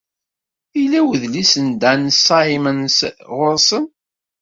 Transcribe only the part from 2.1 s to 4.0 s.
Simmons ɣur-sen.